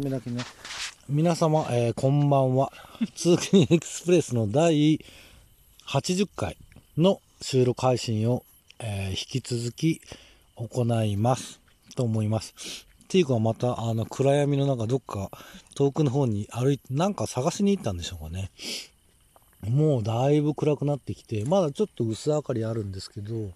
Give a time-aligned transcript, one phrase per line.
[0.00, 0.44] 目だけね。
[1.08, 2.70] 皆様、えーこんばんは。
[3.16, 5.04] 通勤エクスプレスの第
[5.88, 6.56] 80回
[6.96, 8.44] の収録配信を、
[8.78, 10.00] えー引き続き
[10.54, 11.58] 行います。
[11.96, 12.54] と思います。
[13.02, 15.32] っていうかまた、あの、暗闇の中、どっか
[15.74, 18.52] 遠くの方に歩いて、なんか探しに行ったんでしょうかね。
[19.68, 23.50] もうだいぶ暗くなってきて、まだちょっと薄明かりあるんですけど、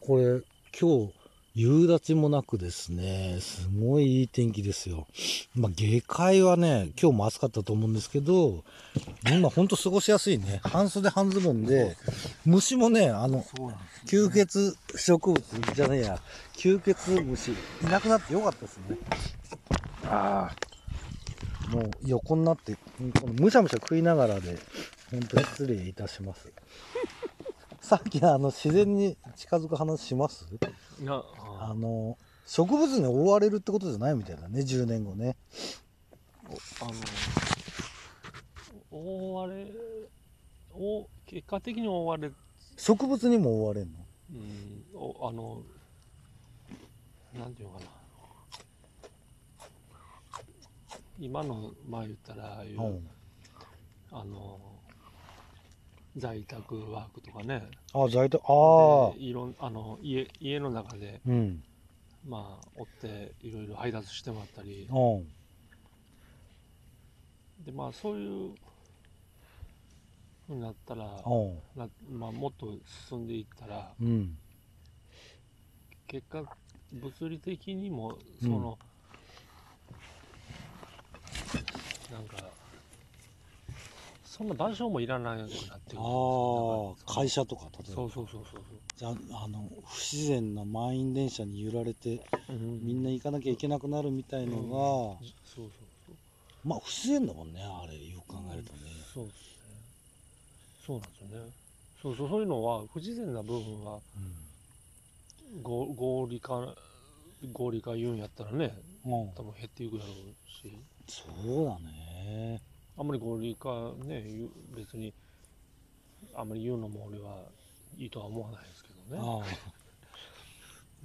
[0.00, 0.40] これ、
[0.76, 1.12] 今日、
[1.56, 5.06] 夕立もなくですね、すごいいい天気ですよ。
[5.54, 8.64] まあ、下界はね、今日も暑かったと思うんですけど、
[9.30, 10.60] 今ほんと過ごしやすいね。
[10.64, 11.96] 半袖半ズボンで、
[12.44, 15.44] 虫もね、あの、そうなんです吸血植物
[15.76, 16.20] じゃねえや、
[16.56, 18.98] 吸血虫、いなくなってよかったですね。
[20.06, 20.50] あ
[21.70, 22.80] あ、もう横になって、こ
[23.28, 24.58] のむしゃむしゃ食いながらで、
[25.12, 26.52] 本当に失礼いたします。
[27.80, 30.46] さっきあの自然に近づく話します？
[31.02, 31.22] いや
[31.60, 35.36] ああの植物に覆われるってことじゃないみたいだね10年後ね。
[36.80, 36.92] あの
[38.90, 39.66] 覆われ
[40.72, 42.30] お結果的に覆われ
[42.76, 43.88] 植物にも覆われる
[44.32, 45.62] うんおあの
[47.38, 47.90] なんていうのかな。
[51.18, 53.08] 今のまあ言ったらああいう、の、うん、
[54.10, 54.58] あの
[56.16, 57.62] 在宅ワークとかね。
[57.92, 61.62] あ在宅ああでいろんあの家家の中でうん。
[62.26, 64.88] まあ追っていろいろ配達してもらったり。
[64.90, 65.18] う。
[65.18, 65.26] ん
[67.64, 68.54] でまあそういう
[70.46, 71.08] ふうになったらう。
[71.08, 74.36] んな、まあ、もっと進んでいったらうん。
[76.06, 76.44] 結果
[76.92, 78.78] 物理的にもその、
[82.12, 82.36] なんか
[84.36, 85.50] そんな場所もいらなくなって
[85.90, 87.94] くるあよあ会社とか例えば。
[87.94, 88.62] そうそうそうそう
[88.96, 92.16] じゃああの不自然な満員電車に揺られて
[92.48, 92.84] そう、うん。
[92.84, 94.66] みんな行かなきゃいけなくなるみたいのが、うん。
[94.66, 94.74] そう
[95.54, 95.70] そう
[96.04, 96.16] そう
[96.64, 98.80] まあ不自然だもんねあれよく考えるとね、
[99.14, 99.74] そうですね。
[100.84, 101.52] そうなんですよね。
[102.02, 104.00] そうそうそういうのは不自然な部分は
[105.62, 106.74] 合合理化
[107.52, 110.14] 合理化言うんやったらねうん、うん、多分減っていくだろう
[110.50, 110.76] し。
[111.06, 111.22] そ
[111.62, 114.24] うだねあんまり合理化ね
[114.76, 115.12] 別に
[116.34, 117.36] あんまり言うのも俺は
[117.98, 119.22] いいとは思わないですけどね。
[119.22, 119.44] ああ。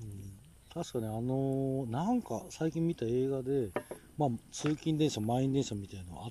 [0.02, 0.40] うん。
[0.74, 3.70] 確かにあのーなんか最近見た映画で、
[4.18, 6.30] まあ、通勤電車満員電車みたいなのあ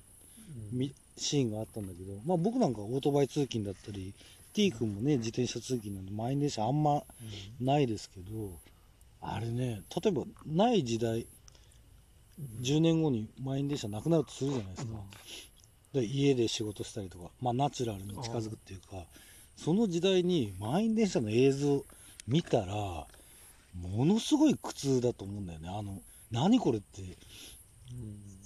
[0.73, 0.79] うん。
[0.79, 4.15] みシーンがあったんだけど、まあ、僕なんかオートバイ通勤だったり
[4.53, 7.03] T 君もね自転車通勤なんで満員電車あんま
[7.61, 8.53] ないですけど
[9.21, 11.27] あれね例えばない時代
[12.61, 14.93] 10年後に満員電車なくなるとするじゃないですか、
[15.93, 19.04] で家で仕事したりとか、まあ、ナチュラルに近づくっていうか
[19.56, 21.84] その時代に満員電車の映像
[22.26, 23.06] 見たらも
[24.04, 25.69] のすごい苦痛だと思うんだよね。
[25.69, 25.99] あの
[26.31, 27.03] 何これって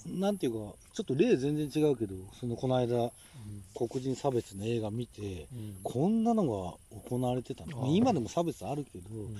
[0.07, 0.19] うん。
[0.19, 3.11] なんていうかちょっと例全然違うけどそのこの間うん。
[3.75, 5.75] 黒人差別の映画見てうん。
[5.83, 6.73] こんなのが
[7.09, 7.87] 行われてたの。
[7.87, 9.35] 今でも差別あるけど、うん。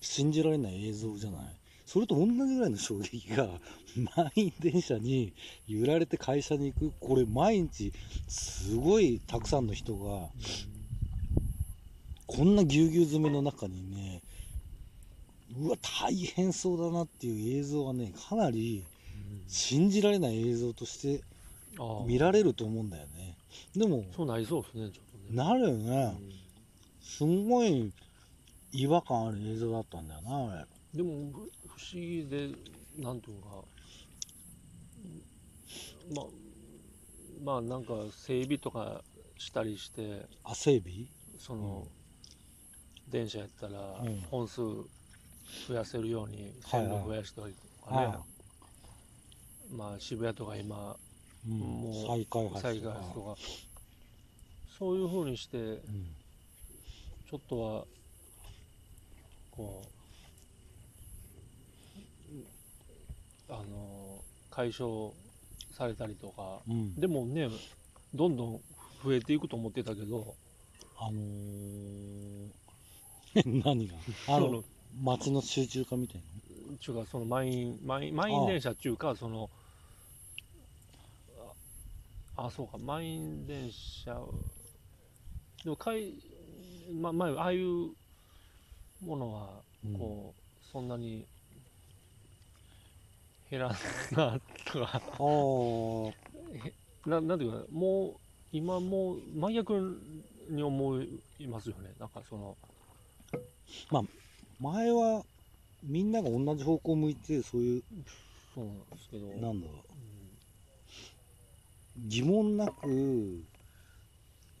[0.00, 1.40] 信じられない映像じゃない？
[1.86, 3.48] それと同じぐらいの衝撃が
[4.16, 5.32] 満員電車に
[5.66, 6.92] 揺られて会社に行く。
[7.00, 7.92] これ毎日
[8.28, 10.30] すごいたくさんの人が
[12.26, 14.22] こんなぎゅうぎゅう詰めの中にね
[15.58, 18.84] うわ大変そうだなっていう映像がねかなり
[19.48, 21.22] 信じられない映像として
[22.06, 23.36] 見られると思うんだよね。
[23.76, 25.36] でもそうなりそうですねちょっとね。
[25.36, 26.18] なるようねん。
[27.02, 27.92] すんごい
[28.72, 30.66] 違和感ある映像だったんだよなあれ。
[30.94, 31.30] でも
[31.92, 32.50] 思議で
[32.98, 33.48] なんていうか
[36.14, 36.26] まあ
[37.44, 39.02] まあなんか整備とか
[39.38, 41.06] したりしてあ整備？
[41.38, 41.88] その、
[43.08, 43.72] 電車やったら
[44.02, 44.20] うん。
[44.30, 44.60] 本数
[45.66, 48.20] 増やせるようにはいはい線路増やしたりとかね、あ
[49.72, 50.96] まあ渋谷とか今
[51.48, 51.58] うん。
[51.58, 53.36] もう再開発再開発とか。
[54.78, 56.14] そういうふうにしてうん。
[57.28, 57.84] ちょっとは
[59.50, 60.01] こう
[63.52, 65.12] あの解消
[65.72, 66.94] されたりとかうん。
[66.94, 67.48] でもね
[68.14, 68.60] どんどん
[69.04, 70.34] 増えていくと思ってたけど
[70.98, 72.48] あのー
[73.64, 73.94] 何が？
[74.28, 74.62] あの
[75.02, 76.22] 街の集中化みたい
[76.80, 79.48] ちゅうかその満員満員満員電車っていうかその
[82.36, 84.20] ああそうか満員電車
[85.64, 86.12] でもかい、
[87.00, 87.90] ま、前ああいう
[89.00, 91.26] ものはなこう、そんなに
[93.52, 93.76] 減らな
[94.72, 94.90] とか。
[94.94, 95.02] あ
[97.06, 98.14] あななんていうかもう
[98.52, 100.00] 今もう真逆
[100.48, 101.02] に思
[101.38, 101.90] いますよね。
[102.00, 102.56] なんかその。
[104.58, 105.24] 前は
[105.82, 107.82] みんなが同じ方向向いてそういう
[108.54, 109.96] そうなんですけど、なんだろう。
[109.96, 110.02] うん
[112.08, 113.44] 疑問なく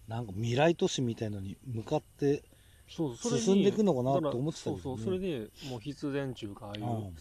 [0.06, 2.42] なんか未来都市みたいのに向かって
[2.86, 4.82] そう進んでいくのかなと思ってたけどね。
[4.82, 7.14] そうそうそれでもう必然中かああいううん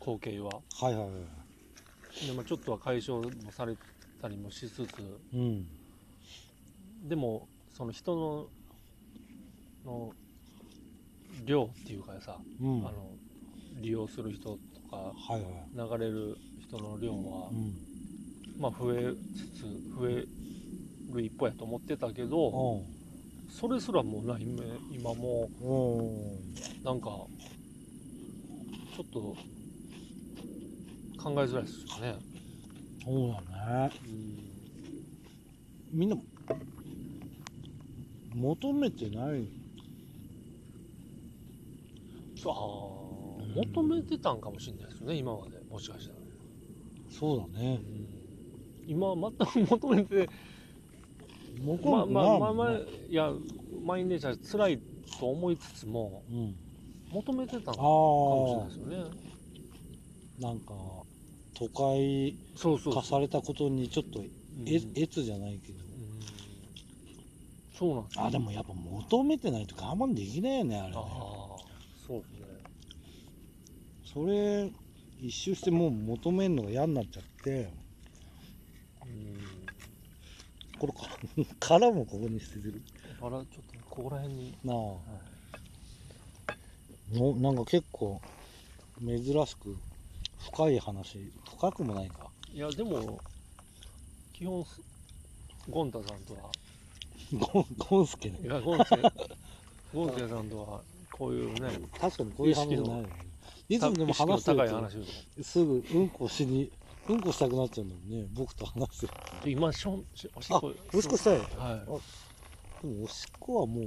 [0.00, 0.60] 光景は。
[0.80, 1.06] はいはいは
[2.22, 2.26] い。
[2.26, 3.76] で、まあ、ちょっとは解消もされ
[4.20, 4.88] たりもしつつ。
[5.32, 5.66] うん。
[7.08, 8.46] でもその人の
[9.84, 10.12] の
[11.46, 12.86] 量っていうかさ、うん。
[12.86, 13.10] あの
[13.80, 15.48] 利用する人とかはいは
[15.92, 15.98] い。
[15.98, 17.74] 流れる人の量はう、ん。
[18.58, 20.26] まあ増えつつ増え
[21.10, 22.84] る一方やと思ってたけど
[23.48, 26.38] それすらもうない今今もうん。
[26.82, 27.08] うなんか
[28.96, 29.36] ちょっと
[31.18, 32.16] 考えづらいですよね。
[33.04, 33.40] そうだ
[33.86, 33.90] ね。
[34.06, 34.38] うん
[35.90, 36.16] みんな
[38.34, 39.48] 求めてない。
[42.44, 45.58] あー求めてたんかもしれないですね今まで。
[45.70, 46.20] もしかしたら。
[46.20, 46.26] ね。
[47.10, 47.80] そうだね。
[48.86, 50.28] 今全く求めて
[51.64, 53.32] 求まあめてないまあまあまあねいや
[53.84, 54.78] 満員電車辛い
[55.18, 56.54] と思いつつもうん。
[57.10, 59.18] 求めてたのかあもしれないですよね。
[60.40, 60.74] あなんか
[61.58, 62.36] 都会
[62.92, 64.28] 化されたことにちょっとうん。
[64.66, 65.78] え越じゃないけど。
[65.78, 66.20] うん。
[67.76, 70.94] そうなんですあでもやっぱ求めてないと我慢できないよねあれね。
[70.96, 71.04] ああ
[72.06, 72.46] そうですね。
[74.12, 74.70] それ
[75.20, 77.70] 一周してもう求めるのが嫌になっちゃって。
[79.04, 79.68] うん。
[80.78, 81.08] これか
[81.58, 82.82] 殻もここに捨ててる。
[83.20, 83.50] あらちょっと
[83.90, 84.76] ここら辺に、なあ。
[84.76, 84.98] は
[87.12, 88.20] のなんか結構
[89.00, 89.76] 珍しく
[90.38, 92.30] 深い話深くもないか。
[92.52, 93.20] い、いやでも
[94.32, 94.80] 基本す
[95.68, 96.50] ゴンタさんとは。
[97.52, 98.38] ゴンゴンスケね。
[98.42, 98.96] いやゴンセ
[99.92, 100.80] ゴンセさんとは
[101.12, 101.68] こういうね
[102.00, 103.08] 確かにこういう話ないよね。
[103.68, 106.70] いつもでも話してる高い話をとすぐうんこしに
[107.08, 108.26] うんこしたくなっちゃうんだもんね。
[108.32, 109.12] 僕と話してる
[109.44, 111.38] で今しょしおしっあこおしっこしたい。
[111.38, 111.46] はい。
[112.86, 113.84] でもおしっこはもう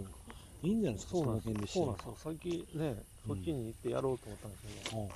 [0.64, 2.18] いいんじゃないですかそうなんですの辺でしてそうなんですよ。
[2.24, 2.96] 最近ね
[3.26, 5.10] そっちに行ってやろうと思ったんですけど、うん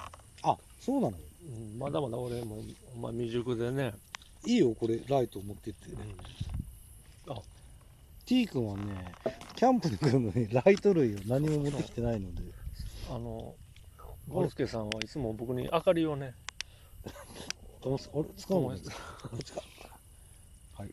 [0.46, 1.18] あそうなの？
[1.18, 2.60] うん、まだまだ俺も
[2.96, 3.94] お前未熟でね、
[4.46, 5.90] いいよこれライト持ってって、
[7.30, 7.36] あ。
[8.26, 9.14] T 君はね
[9.56, 12.42] キャンプに来るのにライト類を何も持ってきてないので。
[13.10, 13.56] あの
[14.28, 16.34] ゴンスケさんはいつも僕に明かりをね
[17.84, 18.24] どうすあれ？
[18.36, 18.70] 使うの？
[18.70, 18.78] 灯
[19.30, 19.62] こっちか。
[20.78, 20.90] はい。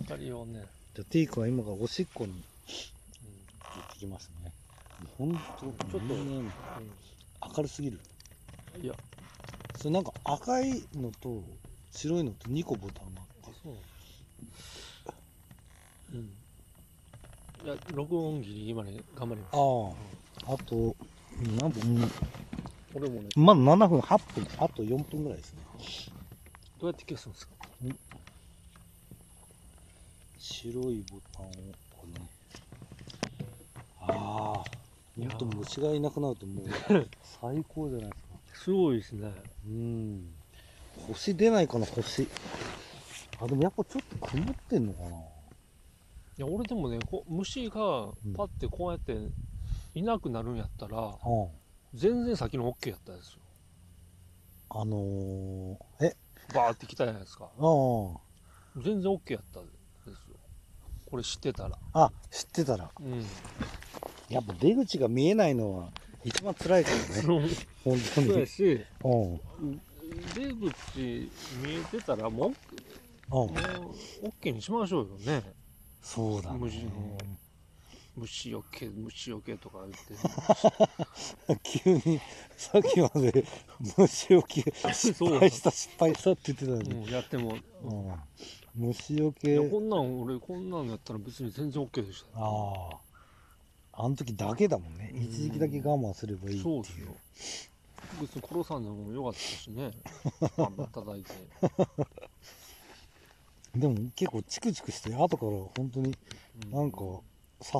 [0.00, 0.64] 明かりをね、
[0.94, 4.52] じゃあ T 君は今からおしっこにう行ってきますね。
[5.18, 6.52] ほんとちょっとみん。
[7.56, 7.98] 明るすぎる。
[7.98, 8.02] うん、
[8.82, 8.94] いや。
[9.76, 11.42] それなんか赤いのと
[11.90, 13.74] 白いのと2個ボタンがあってそう。
[16.14, 16.30] うん
[17.62, 19.54] いや録音ギリギリまで頑張ります。
[19.54, 20.96] あああと
[21.60, 22.10] 何分
[22.94, 25.60] 俺もねまだ7分8分あと4分ぐらいですね。
[26.80, 27.54] どうやって消すんですか？
[30.38, 32.26] 白いボタンをこれね
[34.00, 34.64] ああ
[35.18, 36.66] いやほんと虫がいなくなるともう
[37.22, 39.32] 最高じゃないですかすごいですね。
[39.66, 40.34] うん。
[41.08, 42.28] 星出ないかな星。
[43.40, 45.08] あでもやっぱちょっと曇ってんのかな。
[45.08, 45.12] い
[46.36, 48.34] や俺でもねこ虫がうん。
[48.34, 49.16] パッてこうやって
[49.94, 51.18] いなくなるんやったら、あ
[51.94, 53.40] 全然先の OK やったですよ。
[54.70, 55.76] あのー、
[56.06, 56.16] え？
[56.54, 57.44] バーって来たじゃないですか。
[57.44, 57.60] ああ
[58.76, 59.66] 全然 OK やったで
[60.04, 60.36] すよ。
[61.10, 61.76] これ知ってたら。
[61.92, 62.90] あ知ってたら。
[63.00, 63.26] うん。
[64.28, 65.90] やっぱ出口が見えないのは
[66.24, 67.02] 一番辛いからね。
[67.22, 67.42] そう
[67.84, 69.40] 本当にやしうん。
[70.34, 71.30] 出口
[71.62, 72.54] 見えてたらもううん
[73.32, 73.44] も
[74.22, 75.42] う OK にしましょうよね。
[76.02, 76.58] そうだね。
[76.58, 76.90] 虫の
[78.16, 81.60] 虫よけ虫よけとか言って。
[81.84, 82.20] 急に
[82.56, 83.44] さっきまで
[83.96, 84.62] 虫よけ
[84.92, 87.56] 失そう敗した失敗したって言ってたのに、うん、やっても。
[87.82, 92.28] うん、虫よいけやこんなん俺こんなんやったら別に全然 OK でした。
[92.34, 93.09] ああ
[94.02, 95.10] あの時だけだもんね。
[95.14, 95.22] うん。
[95.24, 96.74] 一時期だけ我慢すればいいっていう。
[96.74, 97.08] そうですよ。
[98.22, 99.90] 別に殺さんでもよかったしね。
[100.92, 101.32] 叩いて。
[103.76, 106.16] でも結構チクチクして後から本当に
[106.64, 106.70] うん。
[106.70, 107.22] なんか刺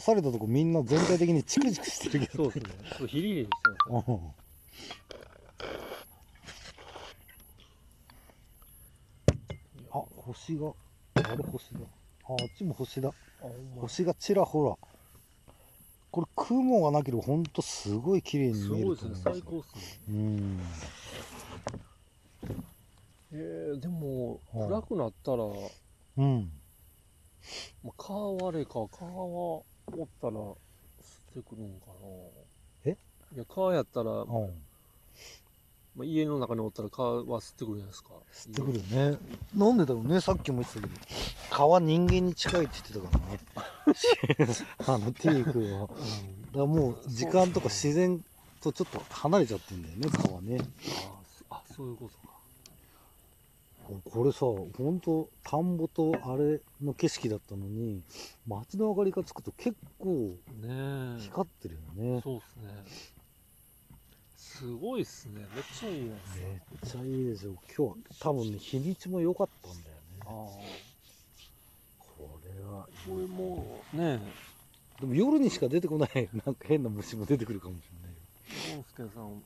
[0.00, 2.50] されたとこみんな全体的にチクチクしてるけど。
[2.50, 2.90] そうですね。
[2.98, 3.54] そうヒリヒリして
[3.90, 4.18] ますうん。
[9.90, 10.74] あ星が。
[11.14, 11.80] あれ星だ
[12.28, 13.10] ああっちも星だ。
[13.80, 14.89] 星がちらほら
[16.10, 19.32] これ雲がなければほんとすごい綺麗にす見えると思うんですよ。
[19.32, 20.60] 最高っすねうん。
[23.32, 26.50] えー、でもうん暗くなったら、うん
[27.84, 29.64] まあ、川割れか川お
[30.02, 30.56] ったら吸っ
[31.34, 31.92] てくるんかな。
[32.86, 32.96] え？
[33.34, 34.50] いや川やったら、うん
[36.00, 38.08] まあ、家の中におったら蚊は吸ってくるじゃないですか。
[38.32, 39.18] 吸ってくるよね。
[39.54, 40.18] なんでだろうね。
[40.22, 40.94] さっきも言ってたけど。
[41.50, 44.56] 川人間に近いって言ってたからね。
[44.86, 45.88] あの T 君は。
[45.88, 45.94] だか
[46.54, 48.24] らもう時間とか自然
[48.62, 50.58] とちょっと離れちゃってんだよね川ね。
[51.04, 52.34] あそあそういうことか。
[54.10, 58.00] これさほんと田んぼとあれの景色だったのに
[58.46, 61.16] 街の明かりがつくと結構ねえ。
[61.20, 61.80] 光ってるよ
[62.14, 62.20] ね。
[62.22, 62.72] そうっすね
[64.60, 65.46] すごいっすね。
[65.54, 67.54] めっちゃいいやつめっちゃいいですよ。
[67.74, 70.20] 今日多分ね日にちも良かったんだよね。
[70.20, 70.34] ああ。
[71.98, 74.20] これはこれもうね。
[75.00, 76.28] でも夜にしか出てこない。
[76.44, 77.84] なんか変な虫も出てくるかもし
[78.74, 79.42] ゴンスケさんも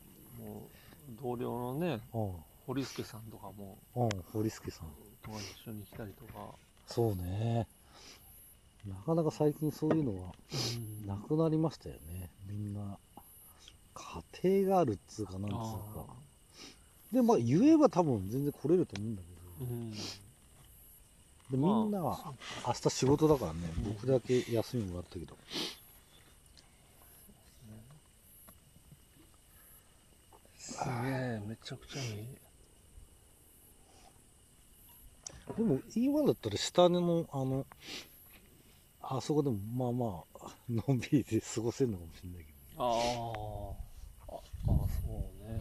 [1.22, 4.02] 同僚のねれないよ堀助さんとかもうん。
[4.06, 4.88] うん堀助さん。
[5.22, 6.56] とか一緒に来たりとか、
[6.88, 7.68] そうね。
[8.84, 11.06] なかなか最近そういうのはうん。
[11.06, 12.30] なくなりましたよね。
[12.48, 12.98] みんな
[13.94, 15.60] 家庭があるっつうかなんつうか。
[15.96, 16.04] あ
[17.12, 19.90] でまあ言えば多分全然来れると思うんだけど、ーうん。
[19.90, 19.96] で
[21.52, 22.32] みんなは
[22.66, 25.36] 明日仕事だからね、うん僕だけ休みもらったけど。
[30.58, 32.26] すげえめちゃくちゃいい。
[35.56, 37.66] でも今だったら下のあの
[39.02, 40.48] あそこでもまあまあ
[40.88, 45.12] のんびりで過ごせるのかもしれないけああああそう
[45.46, 45.60] ね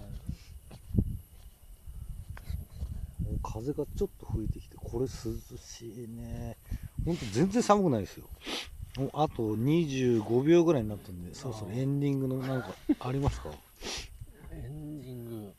[3.25, 6.57] どもう風がちょっと吹いてきてこれ涼しいね。
[7.05, 8.25] ほんと全然寒くないですよ。
[8.97, 12.69] もうあと25秒ぐらいになったんでそろそろエンディングのなんか
[12.99, 13.49] ありますか？
[14.51, 15.53] エンディング。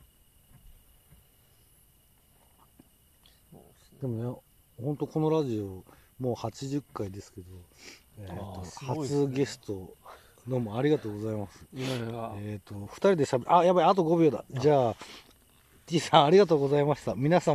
[4.01, 4.41] でもね
[4.83, 5.85] ほんとこのラジオ
[6.23, 7.47] もう80回ですけど、
[8.19, 9.95] えーとね初ゲスト
[10.47, 11.65] どうもありがとうございます。
[11.75, 14.45] いやいやえっ、と2人でしゃべあやばいあと5秒だ。
[14.51, 14.97] じゃあ
[15.87, 17.15] T さんありがとうございました。
[17.15, 17.53] 皆様